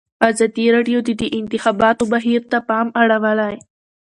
[0.29, 3.55] ازادي راډیو د د انتخاباتو بهیر ته پام اړولی.